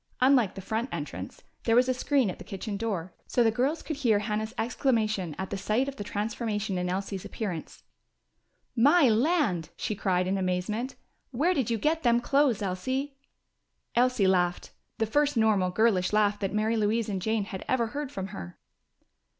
[0.19, 3.83] Unlike the front entrance, there was a screen at the kitchen door, so the girls
[3.83, 7.83] could hear Hannah's exclamation at the sight of the transformation in Elsie's appearance.
[8.75, 10.95] "My land!" she cried in amazement.
[11.29, 13.15] "Where did you get them clothes, Elsie?"
[13.93, 18.11] Elsie laughed; the first normal, girlish laugh that Mary Louise and Jane had ever heard
[18.11, 18.57] from her.